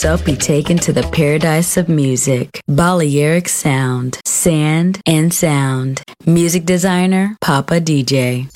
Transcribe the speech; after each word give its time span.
Yourself 0.00 0.24
be 0.24 0.34
taken 0.34 0.78
to 0.78 0.94
the 0.94 1.02
paradise 1.12 1.76
of 1.76 1.86
music. 1.86 2.62
Balearic 2.66 3.50
sound, 3.50 4.18
sand, 4.24 4.98
and 5.04 5.30
sound. 5.30 6.00
Music 6.24 6.64
designer, 6.64 7.36
Papa 7.42 7.80
DJ. 7.80 8.48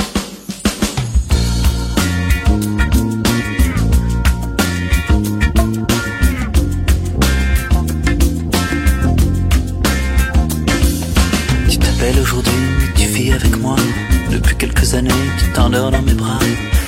Quelques 14.57 14.95
années, 14.95 15.11
tu 15.39 15.53
t'endors 15.53 15.91
dans 15.91 16.01
mes 16.01 16.15
bras. 16.15 16.39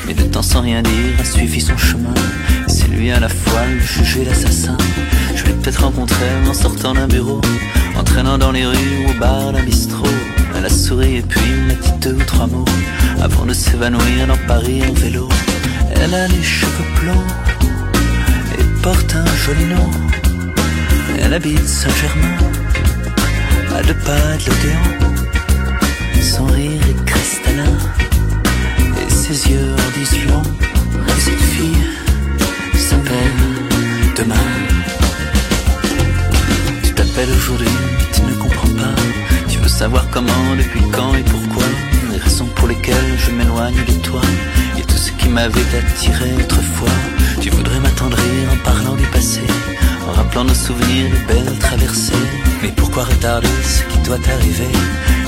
Mais 0.07 0.15
de 0.15 0.23
temps 0.23 0.41
sans 0.41 0.63
rien 0.63 0.81
dire, 0.81 1.21
a 1.21 1.25
suivi 1.25 1.61
son 1.61 1.77
chemin. 1.77 2.15
Lui 2.97 3.11
à 3.11 3.21
la 3.21 3.29
fois 3.29 3.67
le 3.67 3.79
juge 3.79 4.17
et 4.23 4.25
l'assassin. 4.25 4.77
Je 5.35 5.45
l'ai 5.45 5.53
peut-être 5.53 5.83
rencontré 5.83 6.25
en 6.49 6.55
sortant 6.55 6.95
d'un 6.95 7.07
bureau, 7.07 7.43
en 7.95 8.03
traînant 8.03 8.39
dans 8.39 8.53
les 8.53 8.65
rues 8.65 9.05
ou 9.05 9.11
au 9.11 9.21
bar 9.21 9.53
d'un 9.53 9.63
bistrot. 9.63 10.07
Elle 10.57 10.65
a 10.65 10.71
souri 10.71 11.17
et 11.17 11.23
puis 11.23 11.51
m'a 11.67 11.75
dit 11.75 11.93
deux 12.01 12.15
ou 12.15 12.25
trois 12.25 12.47
mots 12.47 12.65
avant 13.21 13.45
de 13.45 13.53
s'évanouir 13.53 14.27
dans 14.27 14.37
Paris 14.49 14.83
en 14.89 14.95
vélo. 14.95 15.29
Elle 15.95 16.15
a 16.15 16.27
les 16.29 16.43
cheveux 16.43 16.85
blonds 17.03 17.27
et 18.59 18.83
porte 18.83 19.15
un 19.15 19.37
joli 19.45 19.67
nom. 19.67 19.91
Elle 21.21 21.35
habite 21.35 21.69
Saint-Germain 21.69 22.39
à 23.77 23.83
deux 23.83 23.95
pas 23.95 24.37
de 24.39 24.47
l'Odéon. 24.49 25.15
Son 26.23 26.47
rire 26.47 26.81
est 26.89 27.05
cristallin 27.05 27.77
et 29.07 29.11
ses 29.11 29.51
yeux 29.51 29.75
en 29.75 29.99
disent 29.99 30.27
long. 30.29 30.43
Cette 31.19 31.41
fille 31.41 32.06
s'appelle 32.91 33.39
demain. 34.17 34.49
Tu 36.85 36.93
t'appelles 36.93 37.33
aujourd'hui, 37.37 37.77
tu 38.13 38.23
ne 38.23 38.35
comprends 38.35 38.75
pas. 38.83 38.95
Tu 39.49 39.59
veux 39.59 39.69
savoir 39.69 40.07
comment, 40.13 40.47
depuis 40.57 40.83
quand 40.93 41.13
et 41.17 41.25
pourquoi. 41.25 41.65
Les 42.13 42.19
raisons 42.19 42.47
pour 42.55 42.69
lesquelles 42.69 43.13
je 43.19 43.33
m'éloigne 43.33 43.83
de 43.89 43.97
toi 44.09 44.21
et 44.79 44.83
tout 44.83 44.97
ce 44.97 45.11
qui 45.19 45.29
m'avait 45.29 45.71
attiré 45.81 46.31
autrefois. 46.39 46.99
Tu 47.41 47.51
voudrais 47.51 47.81
m'attendrir 47.81 48.53
en 48.53 48.59
parlant 48.65 48.95
du 48.95 49.07
passé, 49.07 49.43
en 50.09 50.13
rappelant 50.13 50.45
nos 50.45 50.55
souvenirs 50.55 51.11
de 51.11 51.21
belles 51.27 51.59
traversées. 51.59 52.25
Mais 52.63 52.73
pourquoi 52.77 53.03
retarder 53.05 53.49
ce 53.65 53.83
qui 53.91 53.99
doit 54.07 54.25
arriver 54.37 54.73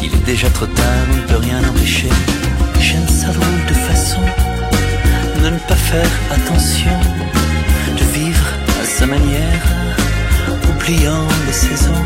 Il 0.01 0.15
est 0.15 0.27
déjà 0.27 0.49
trop 0.51 0.67
tard, 0.67 1.05
on 1.13 1.17
ne 1.17 1.27
peut 1.27 1.43
rien 1.49 1.59
empêcher. 1.69 2.11
J'aime 2.79 3.09
sa 3.09 3.33
drôle 3.33 3.61
de 3.69 3.75
façon 3.75 4.23
de 5.43 5.51
ne 5.51 5.59
pas 5.59 5.77
faire 5.77 6.11
oubliant 10.89 11.27
les 11.47 11.53
saisons. 11.53 12.03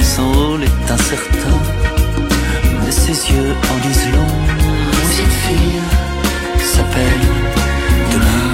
Son 0.00 0.32
rôle 0.32 0.64
est 0.64 0.90
incertain, 0.90 1.58
mais 2.84 2.90
ses 2.90 3.30
yeux 3.32 3.54
en 3.70 3.86
disent 3.86 4.08
long. 4.12 4.34
Cette 5.10 5.36
fille 5.44 5.80
s'appelle 6.58 7.24
demain. 8.12 8.46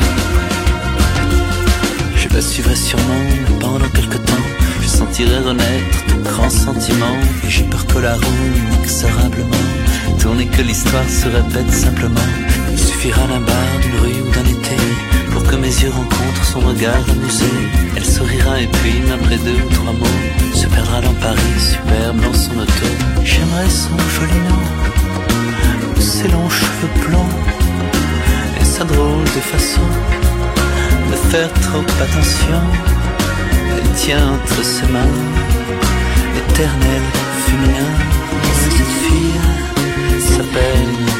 Je 2.16 2.28
la 2.34 2.42
suivrai 2.42 2.76
sûrement 2.76 3.22
mais 3.30 3.58
pendant 3.58 3.88
quelque 3.88 4.18
temps. 4.18 4.46
Je 4.82 4.88
sentirai 4.88 5.38
renaître 5.38 5.98
de 6.08 6.22
grands 6.28 6.50
sentiments. 6.50 7.18
Et 7.44 7.48
j'ai 7.48 7.64
peur 7.64 7.86
que 7.86 7.98
la 7.98 8.14
roue 8.14 8.50
inexorablement 8.74 9.66
tourne 10.18 10.40
et 10.40 10.46
que 10.46 10.62
l'histoire 10.62 11.08
se 11.08 11.28
répète 11.28 11.72
simplement. 11.72 12.28
Il 12.72 12.78
suffira 12.78 13.26
d'un 13.26 13.40
bar, 13.40 13.70
d'une 13.82 14.00
rue 14.00 14.22
ou 14.22 14.30
d'un 14.34 14.59
que 15.50 15.56
mes 15.56 15.74
yeux 15.82 15.90
rencontrent 15.90 16.44
son 16.44 16.60
regard 16.60 17.04
amusé. 17.10 17.50
Elle 17.96 18.04
sourira 18.04 18.60
et 18.60 18.68
puis, 18.68 19.02
après 19.12 19.36
deux 19.38 19.58
ou 19.66 19.68
trois 19.74 19.92
mots, 19.92 20.18
se 20.54 20.66
perdra 20.66 21.00
dans 21.00 21.14
Paris, 21.14 21.58
superbe 21.58 22.20
dans 22.20 22.32
son 22.32 22.56
auto. 22.58 22.88
J'aimerais 23.24 23.68
son 23.68 23.98
joli 24.14 24.38
nom, 24.48 24.64
ses 25.98 26.28
longs 26.28 26.48
cheveux 26.48 26.92
blonds 27.04 27.34
et 28.60 28.64
sa 28.64 28.84
drôle 28.84 29.24
de 29.24 29.42
façon 29.52 29.86
de 31.10 31.16
faire 31.30 31.52
trop 31.66 31.86
attention. 32.04 32.62
Elle 33.76 33.92
tient 33.96 34.34
entre 34.34 34.64
ses 34.64 34.86
mains 34.86 35.16
l'éternel 36.34 37.02
féminin. 37.46 37.92
Cette 38.62 38.92
fille 39.02 39.40
s'appelle 40.20 41.19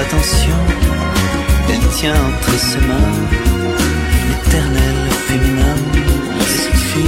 attention. 0.00 0.56
Elle 1.68 1.88
tient 1.88 2.14
entre 2.14 2.58
ses 2.58 2.80
mains 2.80 3.12
l'éternel 4.28 4.96
féminin. 5.28 5.76
Cette 6.46 6.80
fille 6.90 7.04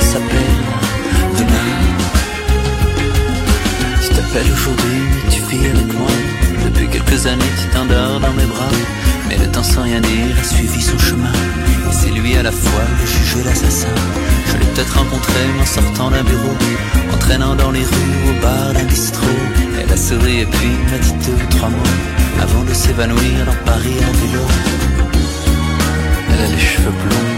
s'appelle 0.00 0.60
demain. 1.38 1.72
Tu 4.02 4.08
t'appelles 4.08 4.52
aujourd'hui, 4.52 5.00
tu 5.30 5.40
vis 5.50 5.66
avec 5.66 5.92
moi. 5.94 6.10
Depuis 6.64 6.88
quelques 6.88 7.26
années, 7.26 7.52
tu 7.60 7.68
t'endors 7.68 8.20
dans 8.20 8.32
mes 8.32 8.46
bras. 8.46 8.74
Mais 9.28 9.38
le 9.38 9.46
temps 9.50 9.62
sans 9.62 9.82
rien 9.82 10.00
dire 10.00 10.36
a 10.40 10.44
suivi 10.44 10.82
son 10.82 10.98
chemin. 10.98 11.32
Et 11.88 11.92
c'est 11.92 12.10
lui 12.10 12.36
à 12.36 12.42
la 12.42 12.52
fois 12.52 12.84
le 13.00 13.06
juge 13.06 13.36
et 13.40 13.44
l'assassin. 13.44 13.94
Je 14.48 14.56
l'ai 14.56 14.66
peut-être 14.72 14.96
rencontré 14.96 15.40
en 15.60 15.66
sortant 15.66 16.10
d'un 16.10 16.24
bureau, 16.24 16.54
en 17.12 17.18
traînant 17.18 17.54
dans 17.54 17.70
les 17.70 17.84
rues 17.84 18.18
au 18.30 18.42
bar 18.42 18.72
d'un 18.74 18.84
bistrot. 18.84 19.26
Elle 19.80 19.92
a 19.92 19.96
souri 19.96 20.40
et 20.40 20.46
puis 20.46 20.70
m'a 20.90 20.98
dit 20.98 21.12
deux 21.24 21.34
ou 21.34 21.46
trois 21.50 21.68
mots 21.68 21.94
avant 22.40 22.64
de 22.64 22.72
s'évanouir 22.72 23.44
dans 23.46 23.64
Paris 23.64 23.98
en 24.08 24.12
vélo. 24.20 24.44
Elle 26.30 26.44
a 26.44 26.48
les 26.48 26.58
cheveux 26.58 26.90
blonds 26.90 27.32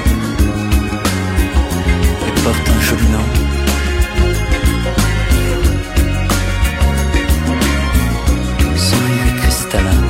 et 2.26 2.40
porte 2.42 2.68
un 2.76 2.80
joli 2.80 3.08
nom. 3.16 3.26
Son 8.76 8.96
rire 8.96 10.09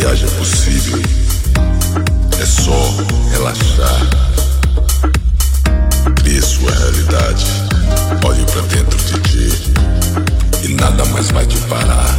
viagem 0.00 0.26
é 0.26 0.30
possível. 0.38 1.02
É 2.40 2.46
só 2.46 2.96
relaxar. 3.32 4.00
Crie 6.16 6.40
sua 6.40 6.70
realidade. 6.72 7.44
Olhe 8.24 8.42
para 8.46 8.62
dentro 8.62 8.98
de 8.98 9.20
ti. 9.20 9.72
E 10.64 10.68
nada 10.68 11.04
mais 11.04 11.30
vai 11.30 11.44
te 11.44 11.58
parar. 11.68 12.09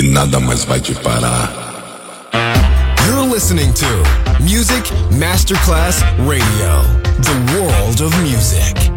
e 0.00 0.02
nada 0.02 0.40
mais 0.40 0.64
vai 0.64 0.80
te 0.80 0.94
parar. 0.94 1.52
You're 3.06 3.28
listening 3.28 3.72
to 3.74 3.86
Music 4.42 4.84
Masterclass 5.12 6.00
Radio, 6.26 6.82
the 7.20 7.54
world 7.54 8.00
of 8.00 8.16
music. 8.22 8.89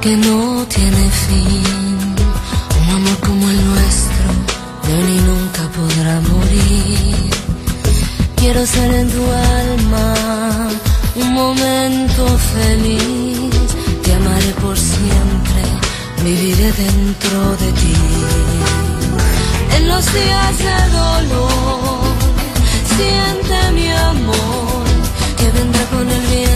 que 0.00 0.16
no 0.16 0.66
tiene 0.68 1.10
fin. 1.10 2.14
Un 2.80 2.90
amor 2.96 3.18
como 3.20 3.48
el 3.50 3.64
nuestro, 3.70 4.28
de 4.86 4.96
ni 5.08 5.18
nunca 5.28 5.62
podrá 5.76 6.20
morir. 6.20 7.30
Quiero 8.36 8.64
ser 8.66 8.90
en 8.94 9.10
tu 9.10 9.22
alma 9.64 10.14
un 11.16 11.32
momento 11.32 12.22
feliz. 12.54 13.50
Te 14.02 14.14
amaré 14.14 14.52
por 14.62 14.76
siempre, 14.78 15.62
viviré 16.24 16.72
dentro 16.72 17.38
de 17.62 17.72
ti. 17.80 17.96
En 19.76 19.88
los 19.88 20.04
días 20.12 20.58
de 20.58 20.78
dolor, 21.02 22.00
siente 22.96 23.72
mi 23.72 23.90
amor 23.90 24.84
que 25.38 25.50
vendrá 25.50 25.84
con 25.94 26.08
el 26.10 26.26
bien 26.34 26.47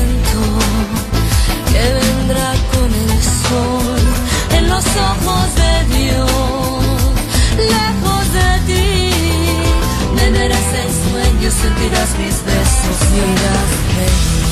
olvidas 11.92 12.18
mis 12.18 12.42
besos 12.44 14.51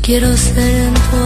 Quiero 0.00 0.34
ser 0.34 0.86
en 0.86 0.94
tu 0.94 1.25